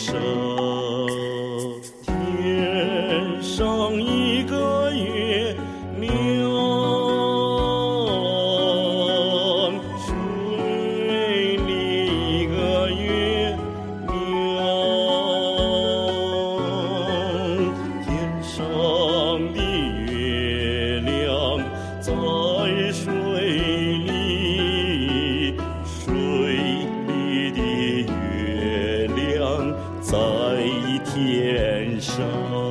[0.00, 0.16] 上
[2.06, 5.54] 天上一个月
[5.98, 6.08] 亮
[9.98, 11.70] 水里
[12.40, 13.54] 一个月
[14.08, 14.16] 亮
[18.02, 18.08] 天
[18.42, 18.56] 上
[19.52, 19.60] 的
[20.10, 21.60] 月亮
[22.00, 22.10] 在
[22.90, 23.19] 水
[31.04, 32.69] 天上。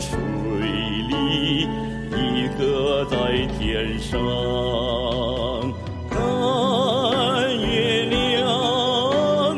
[0.00, 0.18] 水
[1.08, 1.68] 里，
[2.10, 3.16] 一个在
[3.58, 4.12] 天上。
[6.10, 6.18] 看
[7.60, 9.56] 月亮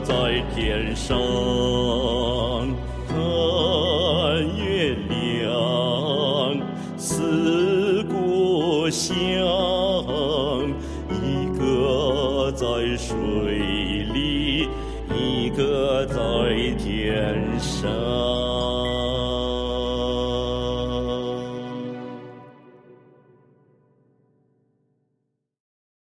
[0.00, 1.18] 在天上。
[3.08, 3.16] 看
[4.56, 6.58] 月亮
[6.96, 9.12] 思故乡，
[11.10, 12.66] 一个在
[12.96, 13.14] 水
[14.14, 14.68] 里，
[15.14, 16.14] 一个在
[16.78, 18.71] 天上。